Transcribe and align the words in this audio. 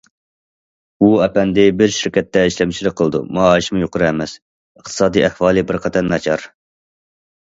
ۋۇ 1.03 1.09
ئەپەندى 1.25 1.65
بىر 1.81 1.91
شىركەتتە 1.97 2.45
ئىشلەمچىلىك 2.51 2.95
قىلىدۇ، 3.01 3.21
مائاشىمۇ 3.39 3.83
يۇقىرى 3.83 4.07
ئەمەس، 4.07 4.33
ئىقتىسادىي 4.79 5.27
ئەھۋالى 5.29 5.65
بىر 5.73 5.79
قەدەر 5.87 6.09
ناچار. 6.15 6.47